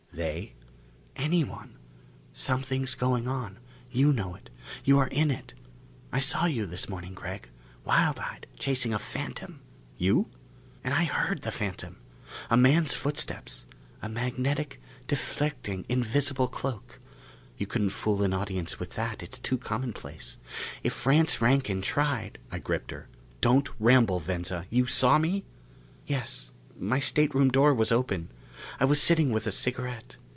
[0.13, 0.55] "They?"
[1.15, 1.77] "Anyone.
[2.33, 3.59] Something's going on.
[3.89, 4.49] You know it.
[4.83, 5.53] You are in it.
[6.11, 7.47] I saw you this morning, Gregg.
[7.85, 9.61] Wild eyed, chasing a phantom"
[10.05, 10.29] "You?"
[10.83, 12.01] "And I heard the phantom!
[12.49, 13.65] A man's footsteps.
[14.01, 16.99] A magnetic, deflecting, invisible cloak.
[17.57, 20.37] You couldn't fool an audience with that, it's too commonplace.
[20.83, 23.07] If Rance Rankin tried" I gripped her.
[23.39, 24.65] "Don't ramble, Venza!
[24.69, 25.45] You saw me?"
[26.05, 26.51] "Yes.
[26.77, 28.29] My stateroom door was open.
[28.79, 30.17] I was sitting with a cigarette.